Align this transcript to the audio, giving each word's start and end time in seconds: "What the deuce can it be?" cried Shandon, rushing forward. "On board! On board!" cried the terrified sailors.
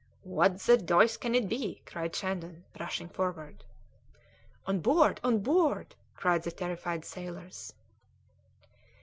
"What 0.23 0.57
the 0.57 0.77
deuce 0.79 1.15
can 1.15 1.35
it 1.35 1.47
be?" 1.47 1.83
cried 1.85 2.15
Shandon, 2.15 2.63
rushing 2.79 3.07
forward. 3.07 3.63
"On 4.65 4.79
board! 4.79 5.19
On 5.23 5.37
board!" 5.37 5.93
cried 6.15 6.41
the 6.41 6.51
terrified 6.51 7.05
sailors. 7.05 7.71